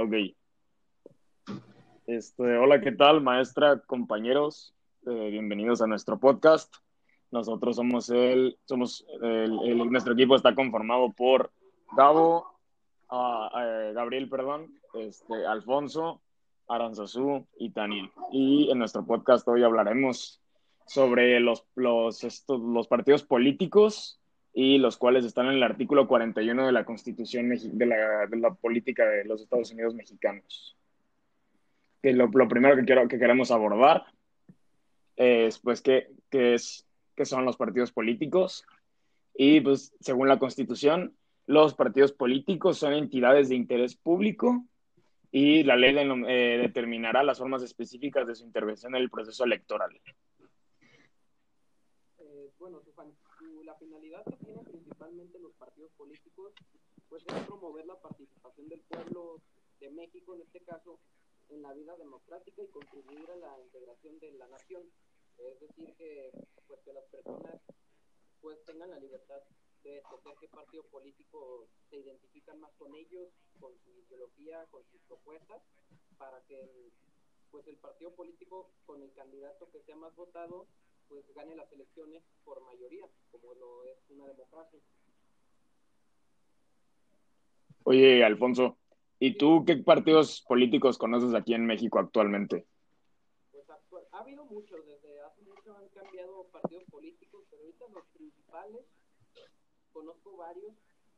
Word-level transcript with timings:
Ok. 0.00 0.14
Este, 2.06 2.56
hola, 2.56 2.80
¿qué 2.80 2.92
tal, 2.92 3.20
maestra, 3.20 3.80
compañeros? 3.80 4.72
Eh, 5.04 5.30
bienvenidos 5.30 5.82
a 5.82 5.88
nuestro 5.88 6.20
podcast. 6.20 6.72
Nosotros 7.32 7.74
somos 7.74 8.08
el, 8.10 8.56
somos 8.64 9.04
el, 9.20 9.90
nuestro 9.90 10.12
equipo 10.12 10.36
está 10.36 10.54
conformado 10.54 11.12
por 11.14 11.50
Gabo, 11.96 12.46
uh, 13.10 13.92
Gabriel, 13.92 14.28
perdón, 14.28 14.72
este, 14.94 15.44
Alfonso, 15.44 16.22
Aranzazú 16.68 17.48
y 17.58 17.70
Taniel. 17.70 18.12
Y 18.30 18.70
en 18.70 18.78
nuestro 18.78 19.04
podcast 19.04 19.48
hoy 19.48 19.64
hablaremos 19.64 20.40
sobre 20.86 21.40
los, 21.40 21.66
los, 21.74 22.22
estos, 22.22 22.60
los 22.60 22.86
partidos 22.86 23.24
políticos 23.24 24.17
y 24.60 24.76
los 24.78 24.96
cuales 24.96 25.24
están 25.24 25.46
en 25.46 25.52
el 25.52 25.62
artículo 25.62 26.08
41 26.08 26.66
de 26.66 26.72
la 26.72 26.84
Constitución 26.84 27.48
de 27.48 27.86
la, 27.86 28.26
de 28.26 28.36
la 28.38 28.52
política 28.54 29.06
de 29.08 29.24
los 29.24 29.40
Estados 29.40 29.70
Unidos 29.70 29.94
mexicanos. 29.94 30.76
Que 32.02 32.12
lo, 32.12 32.26
lo, 32.26 32.48
primero 32.48 32.74
que, 32.74 32.84
quiero, 32.84 33.06
que 33.06 33.20
queremos 33.20 33.52
abordar 33.52 34.06
es, 35.14 35.60
pues, 35.60 35.80
qué, 35.80 36.08
qué, 36.28 36.54
es, 36.54 36.84
qué 37.14 37.24
son 37.24 37.44
los 37.44 37.56
partidos 37.56 37.92
políticos. 37.92 38.66
Y, 39.32 39.60
pues, 39.60 39.94
según 40.00 40.26
la 40.26 40.40
Constitución, 40.40 41.14
los 41.46 41.74
partidos 41.74 42.10
políticos 42.10 42.78
son 42.78 42.94
entidades 42.94 43.50
de 43.50 43.54
interés 43.54 43.94
público 43.94 44.64
y 45.30 45.62
la 45.62 45.76
ley 45.76 45.94
de, 45.94 46.02
eh, 46.02 46.58
determinará 46.58 47.22
las 47.22 47.38
formas 47.38 47.62
específicas 47.62 48.26
de 48.26 48.34
su 48.34 48.44
intervención 48.44 48.96
en 48.96 49.02
el 49.02 49.08
proceso 49.08 49.44
electoral. 49.44 49.96
Eh, 52.18 52.50
bueno, 52.58 52.82
la 53.68 53.74
finalidad 53.74 54.24
que 54.24 54.36
tienen 54.42 54.64
principalmente 54.64 55.38
los 55.38 55.52
partidos 55.56 55.92
políticos 55.92 56.54
pues, 57.10 57.22
es 57.26 57.46
promover 57.46 57.84
la 57.84 58.00
participación 58.00 58.66
del 58.66 58.80
pueblo 58.80 59.42
de 59.78 59.90
México, 59.90 60.34
en 60.34 60.40
este 60.40 60.60
caso, 60.60 60.98
en 61.50 61.60
la 61.60 61.74
vida 61.74 61.94
democrática 61.96 62.62
y 62.62 62.68
contribuir 62.68 63.30
a 63.30 63.36
la 63.36 63.60
integración 63.60 64.18
de 64.20 64.32
la 64.32 64.48
nación. 64.48 64.90
Es 65.36 65.60
decir, 65.60 65.94
que, 65.96 66.32
pues, 66.66 66.80
que 66.80 66.94
las 66.94 67.04
personas 67.12 67.60
pues, 68.40 68.58
tengan 68.64 68.90
la 68.90 68.98
libertad 68.98 69.42
de 69.82 69.98
escoger 69.98 70.32
qué 70.40 70.48
partido 70.48 70.84
político 70.84 71.68
se 71.90 71.98
identifican 71.98 72.58
más 72.60 72.72
con 72.78 72.94
ellos, 72.94 73.28
con 73.60 73.78
su 73.84 73.90
ideología, 73.90 74.64
con 74.70 74.82
sus 74.90 75.00
propuestas, 75.02 75.62
para 76.16 76.40
que 76.46 76.90
pues 77.50 77.66
el 77.66 77.76
partido 77.76 78.14
político 78.14 78.70
con 78.84 79.02
el 79.02 79.12
candidato 79.12 79.70
que 79.70 79.82
sea 79.82 79.96
más 79.96 80.14
votado 80.16 80.66
pues 81.08 81.24
gane 81.34 81.56
las 81.56 81.72
elecciones 81.72 82.22
por 82.44 82.62
mayoría, 82.62 83.06
como 83.30 83.54
lo 83.54 83.84
es 83.84 83.98
una 84.10 84.26
democracia. 84.26 84.80
Oye, 87.84 88.22
Alfonso, 88.22 88.78
¿y 89.18 89.36
tú 89.38 89.64
qué 89.66 89.76
partidos 89.76 90.42
políticos 90.42 90.98
conoces 90.98 91.34
aquí 91.34 91.54
en 91.54 91.66
México 91.66 91.98
actualmente? 91.98 92.66
Pues 93.50 93.68
actual, 93.70 94.04
ha 94.12 94.18
habido 94.18 94.44
muchos, 94.44 94.86
desde 94.86 95.20
hace 95.22 95.42
mucho 95.42 95.74
han 95.76 95.88
cambiado 95.88 96.44
partidos 96.52 96.84
políticos, 96.90 97.44
pero 97.50 97.62
ahorita 97.62 97.86
los 97.94 98.06
principales 98.08 98.84
conozco 99.92 100.36
varios, 100.36 100.74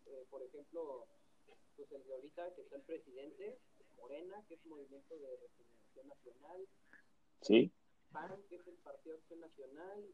eh, 0.07 0.25
por 0.31 0.43
ejemplo, 0.43 1.07
pues 1.77 1.91
el 1.93 2.05
de 2.05 2.15
ahorita 2.15 2.55
que 2.55 2.63
está 2.63 2.77
el 2.77 2.83
presidente, 2.83 3.59
Morena, 3.97 4.45
que 4.49 4.55
es 4.55 4.65
Movimiento 4.67 5.19
de 5.19 5.37
Regeneración 5.37 6.09
Nacional. 6.09 6.69
Sí. 7.43 7.73
PAN, 8.13 8.43
que 8.49 8.57
es 8.57 8.67
el 8.67 8.77
Partido 8.77 9.17
Acción 9.17 9.41
Nacional, 9.41 10.05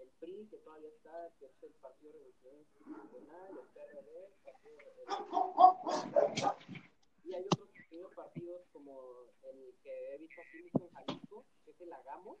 el 0.00 0.08
PRI, 0.20 0.46
que 0.48 0.58
todavía 0.58 0.88
está, 0.88 1.30
que 1.38 1.46
es 1.46 1.62
el 1.62 1.72
Partido 1.74 2.12
Revolucionario 2.12 2.66
Nacional, 2.86 3.58
el 3.58 3.66
PRD, 3.74 4.24
el 4.24 4.32
Partido 4.44 4.74
Y 7.24 7.34
hay 7.34 7.44
otros 7.46 7.68
pequeños 7.70 8.12
partidos 8.14 8.62
como 8.72 9.24
el 9.42 9.74
que 9.82 10.14
he 10.14 10.18
visto 10.18 10.40
aquí 10.40 10.62
mismo 10.62 10.86
en 10.86 10.92
Jalisco, 10.94 11.44
que 11.64 11.70
es 11.70 11.80
el 11.80 11.92
Agamo. 11.92 12.38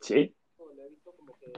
Sí. 0.00 0.34
Lo 0.58 0.84
he 0.84 0.88
visto 0.88 1.12
como 1.12 1.36
que 1.38 1.52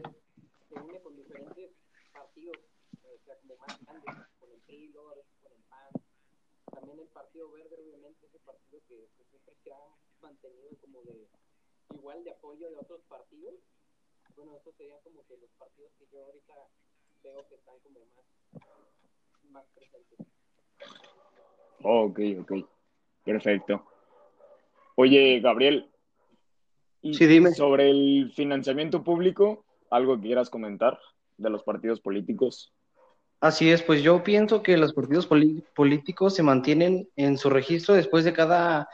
se 0.68 0.74
une 0.80 1.00
con 1.00 1.16
diferentes 1.16 1.72
partidos 2.12 2.58
o 3.02 3.18
sea, 3.24 3.36
como 3.38 3.56
más 3.56 3.78
grandes, 3.84 4.14
con 4.38 4.50
el 4.50 4.60
PRI, 4.60 4.88
luego 4.88 5.14
con 5.42 5.52
el 5.52 5.62
PAN. 5.64 5.92
También 6.72 7.00
el 7.00 7.08
Partido 7.08 7.50
Verde, 7.50 7.76
obviamente, 7.78 8.26
ese 8.26 8.38
partido 8.40 8.80
que, 8.88 9.08
que 9.16 9.24
siempre 9.24 9.54
se 9.62 9.72
ha 9.72 9.96
mantenido 10.20 10.70
como 10.80 11.02
de 11.02 11.28
igual 11.94 12.24
de 12.24 12.30
apoyo 12.30 12.70
de 12.70 12.76
otros 12.76 13.00
partidos. 13.08 13.54
Bueno, 14.36 14.56
eso 14.56 14.72
sería 14.72 14.98
como 15.02 15.24
que 15.26 15.36
los 15.36 15.50
partidos 15.58 15.92
que 15.98 16.06
yo 16.12 16.24
ahorita 16.24 16.54
veo 17.22 17.48
que 17.48 17.54
están 17.54 17.74
como 17.80 18.00
más, 18.14 18.62
más 19.50 19.64
presentes. 19.74 20.18
ok, 21.82 22.20
ok. 22.40 22.68
Perfecto. 23.24 23.86
Oye, 24.96 25.40
Gabriel. 25.40 25.88
Y 27.00 27.14
sí, 27.14 27.26
dime. 27.26 27.52
Sobre 27.52 27.90
el 27.90 28.32
financiamiento 28.34 29.02
público, 29.02 29.64
¿algo 29.90 30.16
que 30.16 30.28
quieras 30.28 30.50
comentar 30.50 30.98
de 31.36 31.50
los 31.50 31.62
partidos 31.62 32.00
políticos? 32.00 32.72
Así 33.40 33.70
es, 33.70 33.82
pues 33.82 34.04
yo 34.04 34.22
pienso 34.22 34.62
que 34.62 34.76
los 34.76 34.92
partidos 34.92 35.28
políticos 35.74 36.36
se 36.36 36.44
mantienen 36.44 37.08
en 37.16 37.38
su 37.38 37.50
registro 37.50 37.94
después 37.94 38.24
de 38.24 38.32
cada 38.32 38.88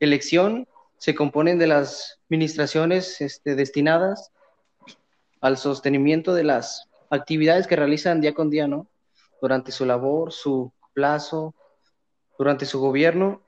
elección, 0.00 0.66
se 1.02 1.16
componen 1.16 1.58
de 1.58 1.66
las 1.66 2.20
administraciones 2.26 3.20
este, 3.20 3.56
destinadas 3.56 4.30
al 5.40 5.58
sostenimiento 5.58 6.32
de 6.32 6.44
las 6.44 6.88
actividades 7.10 7.66
que 7.66 7.74
realizan 7.74 8.20
día 8.20 8.34
con 8.34 8.50
día, 8.50 8.68
¿no? 8.68 8.86
Durante 9.40 9.72
su 9.72 9.84
labor, 9.84 10.30
su 10.30 10.72
plazo, 10.94 11.56
durante 12.38 12.66
su 12.66 12.78
gobierno, 12.78 13.42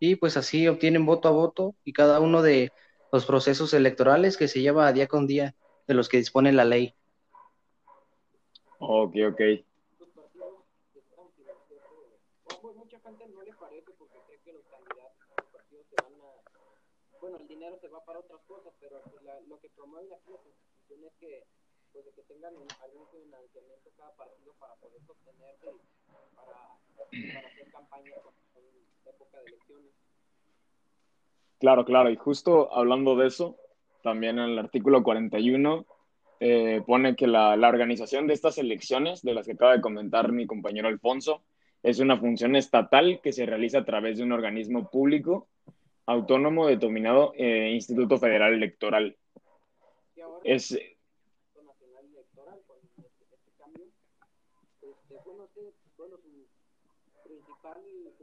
y 0.00 0.16
pues 0.16 0.38
así 0.38 0.66
obtienen 0.66 1.04
voto 1.04 1.28
a 1.28 1.32
voto 1.32 1.74
y 1.84 1.92
cada 1.92 2.20
uno 2.20 2.40
de 2.40 2.72
los 3.12 3.26
procesos 3.26 3.74
electorales 3.74 4.38
que 4.38 4.48
se 4.48 4.62
lleva 4.62 4.90
día 4.94 5.06
con 5.06 5.26
día 5.26 5.54
de 5.86 5.92
los 5.92 6.08
que 6.08 6.16
dispone 6.16 6.54
la 6.54 6.64
ley. 6.64 6.94
Ok, 8.78 9.16
ok. 9.28 9.40
Bueno, 17.20 17.36
el 17.38 17.48
dinero 17.48 17.78
se 17.80 17.88
va 17.88 18.04
para 18.04 18.20
otras 18.20 18.40
cosas, 18.46 18.72
pero 18.80 19.02
la, 19.22 19.40
lo 19.40 19.58
que 19.60 19.70
promueve 19.70 20.14
aquí 20.14 20.30
la 20.30 20.38
Constitución 20.38 21.04
es 21.04 21.14
que, 21.18 21.44
pues, 21.92 22.04
de 22.04 22.12
que 22.12 22.22
tengan 22.22 22.54
algún 22.82 23.08
financiamiento 23.08 23.90
cada 23.96 24.14
partido 24.16 24.52
para 24.58 24.74
poder 24.76 25.00
sostenerse 25.06 25.66
para 26.34 27.46
hacer 27.46 27.70
campaña 27.70 28.12
en 28.56 28.64
época 29.06 29.38
de 29.38 29.46
elecciones. 29.46 29.92
Claro, 31.58 31.84
claro, 31.84 32.10
y 32.10 32.16
justo 32.16 32.72
hablando 32.74 33.16
de 33.16 33.28
eso, 33.28 33.56
también 34.02 34.38
en 34.38 34.50
el 34.50 34.58
artículo 34.58 35.02
41 35.02 35.86
eh, 36.40 36.82
pone 36.86 37.16
que 37.16 37.26
la, 37.26 37.56
la, 37.56 37.68
organización 37.68 38.26
de 38.26 38.34
estas 38.34 38.58
elecciones, 38.58 39.22
de 39.22 39.32
las 39.32 39.46
que 39.46 39.52
acaba 39.52 39.72
de 39.72 39.80
comentar 39.80 40.30
mi 40.32 40.46
compañero 40.46 40.88
Alfonso, 40.88 41.42
es 41.82 42.00
una 42.00 42.18
función 42.18 42.56
estatal 42.56 43.20
que 43.22 43.32
se 43.32 43.46
realiza 43.46 43.78
a 43.78 43.84
través 43.84 44.18
de 44.18 44.24
un 44.24 44.32
organismo 44.32 44.90
público 44.90 45.48
autónomo 46.06 46.66
denominado 46.68 47.32
eh, 47.36 47.70
Instituto 47.72 48.18
Federal 48.18 48.54
Electoral. 48.54 49.16
Es, 50.44 50.76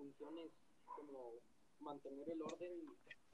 función 0.02 0.38
es 0.40 0.52
como 0.86 1.34
mantener 1.80 2.30
el 2.30 2.42
orden 2.42 2.72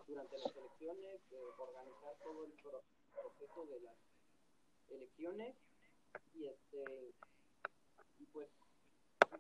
durante 0.08 0.38
las 0.38 0.56
elecciones, 0.56 1.22
eh, 1.32 1.38
organizar 1.58 2.16
todo 2.24 2.46
el 2.46 2.52
proceso 2.54 3.66
de 3.66 3.80
las 3.82 3.96
elecciones 4.90 5.56
y 6.34 6.46
este 6.46 7.14
y 8.20 8.26
pues 8.28 8.50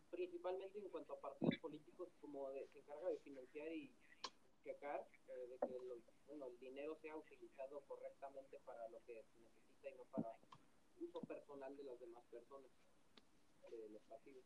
principalmente 0.09 0.79
en 0.79 0.89
cuanto 0.89 1.13
a 1.13 1.21
partidos 1.21 1.57
políticos 1.57 2.09
como 2.21 2.49
de, 2.51 2.67
se 2.67 2.79
encarga 2.79 3.09
de 3.09 3.17
financiar 3.19 3.71
y 3.71 3.91
checar 4.67 5.07
eh, 5.29 5.47
de 5.47 5.67
que 5.67 5.73
el, 5.73 6.03
bueno, 6.27 6.47
el 6.47 6.59
dinero 6.59 6.97
sea 7.01 7.15
utilizado 7.15 7.81
correctamente 7.87 8.59
para 8.65 8.87
lo 8.89 8.99
que 9.05 9.23
se 9.23 9.39
necesita 9.39 9.89
y 9.89 9.95
no 9.95 10.03
para 10.11 10.35
uso 10.99 11.21
personal 11.21 11.75
de 11.77 11.83
las 11.83 11.99
demás 11.99 12.23
personas 12.29 12.69
de 13.71 13.89
los 13.89 14.01
partidos. 14.03 14.43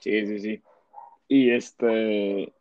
Sí, 0.00 0.26
sí, 0.26 0.38
sí. 0.40 0.62
Y 1.28 1.50
este, 1.50 2.52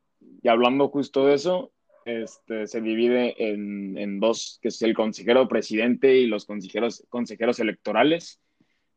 y 0.42 0.48
hablando 0.48 0.90
justo 0.90 1.26
de 1.26 1.36
eso, 1.36 1.74
este, 2.06 2.68
se 2.68 2.82
divide 2.82 3.36
en, 3.38 3.98
en 3.98 4.20
dos, 4.20 4.60
que 4.62 4.70
es 4.70 4.82
el 4.82 4.94
consejero 4.94 5.48
presidente 5.48 6.16
y 6.16 6.28
los 6.28 6.46
consejeros, 6.46 7.06
consejeros 7.10 7.60
electorales 7.60 8.41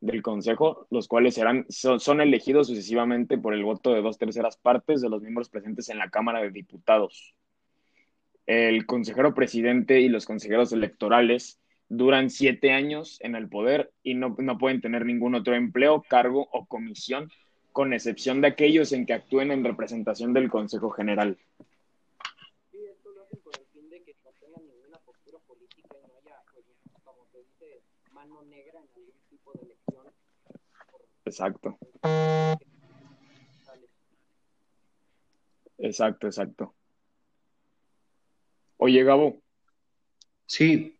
del 0.05 0.21
Consejo, 0.21 0.87
los 0.91 1.07
cuales 1.07 1.33
serán, 1.33 1.65
son, 1.69 2.21
elegidos 2.21 2.67
sucesivamente 2.67 3.37
por 3.37 3.53
el 3.53 3.63
voto 3.63 3.93
de 3.93 4.01
dos 4.01 4.17
terceras 4.17 4.55
partes 4.57 5.01
de 5.01 5.09
los 5.09 5.21
miembros 5.21 5.49
presentes 5.49 5.89
en 5.89 5.97
la 5.97 6.09
Cámara 6.09 6.41
de 6.41 6.51
Diputados. 6.51 7.33
El 8.45 8.85
consejero 8.85 9.33
presidente 9.33 10.01
y 10.01 10.09
los 10.09 10.25
consejeros 10.25 10.71
electorales 10.71 11.59
duran 11.89 12.29
siete 12.29 12.71
años 12.71 13.17
en 13.21 13.35
el 13.35 13.49
poder 13.49 13.91
y 14.03 14.13
no, 14.13 14.35
no 14.37 14.57
pueden 14.59 14.81
tener 14.81 15.05
ningún 15.05 15.33
otro 15.33 15.55
empleo, 15.55 16.03
cargo 16.07 16.47
o 16.51 16.65
comisión 16.65 17.31
con 17.71 17.91
excepción 17.91 18.41
de 18.41 18.47
aquellos 18.47 18.91
en 18.93 19.05
que 19.05 19.13
actúen 19.13 19.51
en 19.51 19.63
representación 19.63 20.33
del 20.33 20.49
Consejo 20.49 20.91
General. 20.91 21.37
Sí, 22.71 22.77
esto 22.89 23.09
lo 23.11 23.23
hacen 23.23 23.39
con 23.39 23.53
el 23.59 23.65
fin 23.73 23.89
de 23.89 24.03
que 24.03 24.15
no 24.23 24.31
tengan 24.39 24.63
ninguna 24.65 24.99
postura 24.99 25.39
política 25.47 25.97
y 26.01 26.07
no 26.07 26.13
haya, 26.15 26.41
pues, 26.53 26.63
mano 28.15 28.41
negra 28.43 28.79
en 28.79 28.87
algún 28.95 29.11
tipo 29.29 29.51
de 29.53 29.63
elección. 29.65 30.07
Exacto. 31.25 31.77
Exacto, 35.77 36.27
exacto. 36.27 36.75
Oye, 38.77 39.03
Gabo, 39.03 39.41
Sí, 40.47 40.97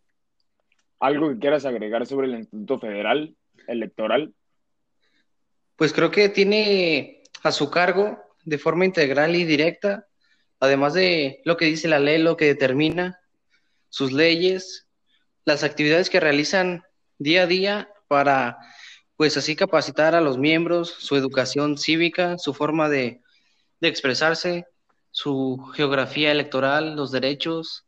¿algo 1.00 1.29
que 1.29 1.39
quieras 1.39 1.65
agregar 1.65 2.06
sobre 2.06 2.27
el 2.27 2.35
Instituto 2.35 2.79
Federal 2.79 3.35
Electoral? 3.68 4.33
pues 5.77 5.91
creo 5.91 6.09
que 6.09 6.29
tiene 6.29 7.21
a 7.44 7.51
su 7.51 7.69
cargo 7.69 8.18
de 8.45 8.57
forma 8.57 8.85
integral 8.85 9.35
y 9.35 9.44
directa, 9.44 10.07
además 10.61 10.94
de 10.94 11.41
lo 11.44 11.57
que 11.57 11.65
dice 11.65 11.89
la 11.89 12.00
ley, 12.00 12.21
lo 12.21 12.38
que 12.38 12.45
determina 12.45 13.19
sus 13.89 14.13
leyes, 14.13 14.88
las 15.44 15.63
actividades 15.63 16.09
que 16.09 16.21
realizan 16.21 16.83
día 17.17 17.44
a 17.44 17.47
día 17.47 17.89
para, 18.07 18.57
pues 19.15 19.38
así 19.38 19.56
capacitar 19.56 20.15
a 20.15 20.21
los 20.21 20.38
miembros, 20.38 20.89
su 20.89 21.15
educación 21.15 21.77
cívica, 21.77 22.38
su 22.38 22.53
forma 22.53 22.89
de, 22.89 23.21
de 23.81 23.88
expresarse, 23.88 24.67
su 25.12 25.57
geografía 25.75 26.31
electoral, 26.31 26.95
los 26.95 27.12
derechos, 27.12 27.85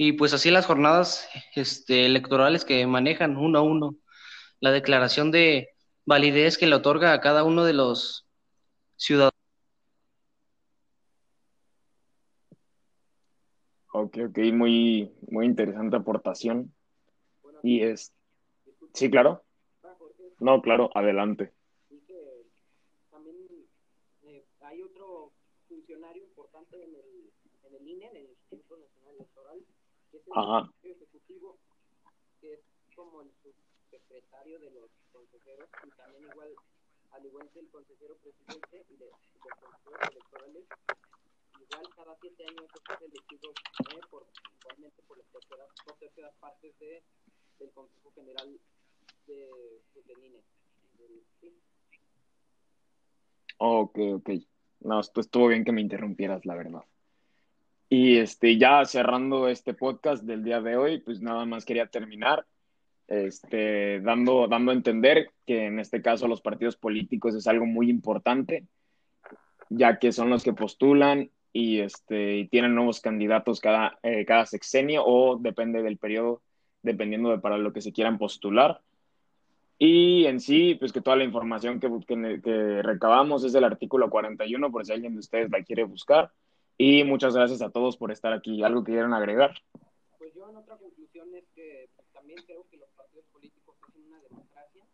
y 0.00 0.12
pues 0.12 0.32
así 0.32 0.50
las 0.50 0.64
jornadas 0.64 1.28
este, 1.56 2.06
electorales 2.06 2.64
que 2.64 2.86
manejan 2.86 3.36
uno 3.36 3.58
a 3.58 3.62
uno, 3.62 3.96
la 4.60 4.70
declaración 4.70 5.32
de 5.32 5.70
validez 6.06 6.56
que 6.56 6.68
le 6.68 6.76
otorga 6.76 7.12
a 7.12 7.20
cada 7.20 7.42
uno 7.42 7.64
de 7.64 7.72
los 7.72 8.24
ciudadanos. 8.96 9.34
Ok, 13.92 14.18
ok, 14.28 14.38
muy, 14.52 15.12
muy 15.28 15.46
interesante 15.46 15.96
aportación. 15.96 16.72
Y 17.62 17.82
es, 17.82 18.12
sí, 18.94 19.10
claro. 19.10 19.42
No, 20.40 20.62
claro, 20.62 20.90
adelante. 20.94 21.52
También 23.10 23.36
hay 24.60 24.82
otro 24.82 25.32
funcionario 25.68 26.22
importante 26.22 26.76
en 26.76 26.94
el, 26.94 27.32
en 27.64 27.74
el 27.74 27.88
INE, 27.88 28.06
en 28.06 28.16
el 28.16 28.30
Instituto 28.30 28.76
Nacional 28.76 29.14
Electoral, 29.16 29.58
que 30.10 30.16
es 30.18 30.26
el 30.26 30.32
Ajá. 30.34 30.70
ejecutivo, 30.82 31.58
que 32.40 32.54
es 32.54 32.60
como 32.94 33.22
el 33.22 33.30
subsecretario 33.42 34.58
de 34.60 34.70
los 34.70 34.90
consejeros, 35.12 35.68
y 35.86 35.90
también 35.96 36.24
igual, 36.24 36.54
al 37.10 37.26
igual 37.26 37.50
que 37.50 37.60
el 37.60 37.70
consejero 37.70 38.16
presidente 38.18 38.86
y 38.88 38.96
de, 38.96 39.06
de 39.06 39.10
los 39.10 39.54
consejeros 39.60 40.10
electorales, 40.10 40.64
igual 41.60 41.94
cada 41.94 42.16
siete 42.20 42.44
años 42.46 42.66
es 42.90 43.02
elegido 43.02 43.50
eh, 43.50 44.00
por, 44.10 44.26
igualmente 44.60 45.02
por 45.02 45.18
las 45.18 45.26
terceras, 45.28 45.68
dos 45.86 45.98
terceras 45.98 46.34
partes 46.40 46.78
de, 46.78 47.02
del 47.58 47.70
Consejo 47.70 48.12
General 48.14 48.48
de, 49.26 49.48
pues. 51.40 51.52
Ok, 53.58 53.98
ok. 54.14 54.30
No, 54.80 55.00
esto 55.00 55.20
estuvo 55.20 55.48
bien 55.48 55.64
que 55.64 55.72
me 55.72 55.80
interrumpieras, 55.80 56.46
la 56.46 56.54
verdad. 56.54 56.84
Y 57.88 58.18
este, 58.18 58.58
ya 58.58 58.84
cerrando 58.84 59.48
este 59.48 59.74
podcast 59.74 60.22
del 60.24 60.44
día 60.44 60.60
de 60.60 60.76
hoy, 60.76 61.00
pues 61.00 61.20
nada 61.20 61.44
más 61.46 61.64
quería 61.64 61.86
terminar 61.86 62.46
este, 63.08 64.00
dando, 64.00 64.46
dando 64.46 64.70
a 64.70 64.74
entender 64.74 65.30
que 65.46 65.64
en 65.66 65.80
este 65.80 66.02
caso 66.02 66.28
los 66.28 66.42
partidos 66.42 66.76
políticos 66.76 67.34
es 67.34 67.46
algo 67.46 67.64
muy 67.64 67.88
importante, 67.88 68.66
ya 69.70 69.98
que 69.98 70.12
son 70.12 70.28
los 70.28 70.44
que 70.44 70.52
postulan 70.52 71.30
y, 71.52 71.80
este, 71.80 72.46
tienen 72.50 72.74
nuevos 72.74 73.00
candidatos 73.00 73.60
cada, 73.60 73.98
eh, 74.02 74.26
cada 74.26 74.44
sexenio 74.44 75.04
o 75.04 75.38
depende 75.38 75.82
del 75.82 75.96
periodo, 75.96 76.42
dependiendo 76.82 77.30
de 77.30 77.38
para 77.38 77.58
lo 77.58 77.72
que 77.72 77.80
se 77.80 77.92
quieran 77.92 78.18
postular. 78.18 78.82
Y 79.78 80.26
en 80.26 80.40
sí, 80.40 80.74
pues 80.74 80.92
que 80.92 81.00
toda 81.00 81.16
la 81.16 81.24
información 81.24 81.78
que, 81.78 81.88
que, 82.06 82.40
que 82.42 82.82
recabamos 82.82 83.44
es 83.44 83.52
del 83.52 83.64
artículo 83.64 84.10
41, 84.10 84.72
por 84.72 84.84
si 84.84 84.92
alguien 84.92 85.14
de 85.14 85.20
ustedes 85.20 85.50
la 85.50 85.62
quiere 85.62 85.84
buscar. 85.84 86.32
Y 86.76 87.04
muchas 87.04 87.34
gracias 87.34 87.62
a 87.62 87.70
todos 87.70 87.96
por 87.96 88.10
estar 88.10 88.32
aquí. 88.32 88.62
¿Algo 88.62 88.82
que 88.82 88.92
quieran 88.92 89.14
agregar? 89.14 89.54
Pues 90.18 90.34
yo 90.34 90.48
en 90.50 90.56
otra 90.56 90.76
conclusión 90.76 91.32
es 91.34 91.44
que 91.54 91.90
pues, 91.94 92.08
también 92.12 92.38
creo 92.44 92.66
que 92.70 92.76
los 92.76 92.90
partidos 92.90 93.24
políticos 93.32 93.76
es 93.88 93.94
una 93.96 94.20
democracia. 94.20 94.84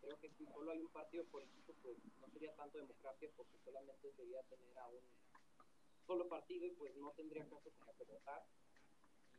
Creo 0.00 0.18
que 0.20 0.28
si 0.30 0.44
solo 0.46 0.72
hay 0.72 0.80
un 0.80 0.88
partido 0.88 1.24
político, 1.24 1.74
pues 1.82 1.96
no 2.20 2.28
sería 2.28 2.54
tanto 2.54 2.78
democracia 2.78 3.28
porque 3.36 3.58
solamente 3.64 4.12
sería 4.12 4.42
tener 4.42 4.78
a 4.78 4.88
un 4.88 5.04
solo 6.06 6.28
partido 6.28 6.66
y 6.66 6.70
pues 6.70 6.94
no 6.96 7.12
tendría 7.12 7.44
caso 7.44 7.70
que 7.98 8.04
votar. 8.04 8.44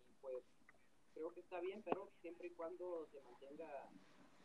Y 0.09 0.13
pues 0.21 0.43
creo 1.15 1.33
que 1.33 1.39
está 1.39 1.59
bien, 1.61 1.81
pero 1.83 2.09
siempre 2.21 2.47
y 2.47 2.51
cuando 2.51 3.07
se 3.11 3.19
mantenga 3.21 3.65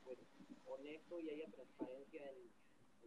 pues 0.05 0.19
honesto 0.67 1.21
y 1.21 1.29
haya 1.31 1.47
transparencia 1.51 2.23
en, 2.31 2.61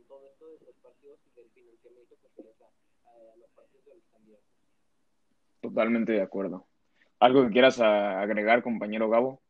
todo 0.07 0.27
esto 0.27 0.45
de 0.45 0.59
los 0.65 0.75
partidos 0.83 1.17
y 1.25 1.39
del 1.39 1.49
financiamiento 1.51 2.15
que 2.21 2.29
se 2.35 2.43
les 2.43 2.59
da 2.59 2.67
a, 3.05 3.33
a 3.33 3.37
los 3.37 3.49
partidos 3.51 3.85
de 3.85 3.95
los 3.95 4.03
candidatos. 4.11 4.45
Totalmente 5.61 6.11
de 6.11 6.21
acuerdo. 6.21 6.67
¿Algo 7.19 7.43
que 7.43 7.51
quieras 7.51 7.79
a- 7.79 8.21
agregar, 8.21 8.61
compañero 8.61 9.09
Gabo? 9.09 9.41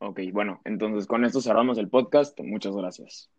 Ok, 0.00 0.20
bueno, 0.32 0.60
entonces 0.64 1.06
con 1.06 1.24
esto 1.24 1.40
cerramos 1.40 1.78
el 1.78 1.88
podcast. 1.88 2.38
Muchas 2.40 2.76
gracias. 2.76 3.30